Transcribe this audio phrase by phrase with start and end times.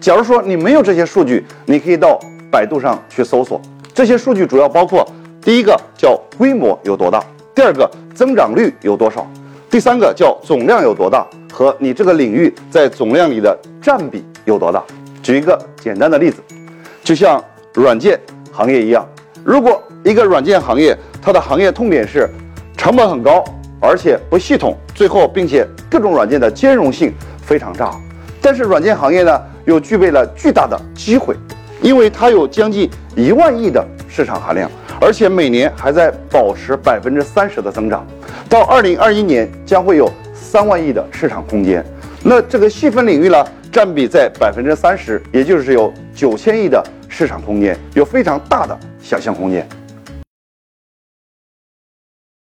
[0.00, 2.18] 假如说你没有这些数据，你可以到
[2.50, 3.60] 百度上去搜索。
[3.92, 5.06] 这些数据主要包括：
[5.42, 7.22] 第一个叫规模有多大，
[7.54, 9.30] 第二个增长率有多少，
[9.68, 14.82] 第三个叫总量有多大，和你这个领域在总量里的占比有多大。
[15.22, 16.42] 举一个简单的例子，
[17.04, 17.42] 就像
[17.74, 18.18] 软件
[18.50, 19.06] 行业一样，
[19.44, 22.26] 如果一个软件行业它的行业痛点是
[22.74, 23.44] 成本很高，
[23.78, 27.12] 而且不系统，最后并且各种软件的兼容性
[27.42, 27.94] 非常差，
[28.40, 31.34] 但是软件行业呢又具备了巨大的机会。
[31.82, 38.06] 因为它有将近一万亿的市场含量，而且每年还在保持百分之三十的增长，
[38.50, 41.82] 到二零二一年将会有三万亿的市场空间。
[42.22, 49.66] 那这个细分领域呢，占比在百分之三十，也就是有九千亿的市场空间，有非常大的想象空间。